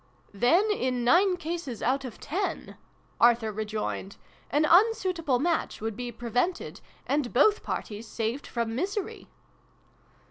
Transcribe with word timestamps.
""Then, 0.49 0.63
in 0.71 1.03
nine 1.03 1.37
cases 1.37 1.83
out 1.83 2.03
of 2.05 2.19
ten," 2.19 2.75
Arthur 3.19 3.51
rejoined," 3.51 4.17
an 4.49 4.65
unsuitable 4.67 5.37
match 5.37 5.79
would 5.79 5.95
be 5.95 6.11
pre 6.11 6.31
vented, 6.31 6.81
and 7.05 7.31
both 7.31 7.61
parties 7.61 8.07
saved 8.07 8.47
from 8.47 8.73
misery 8.75 9.29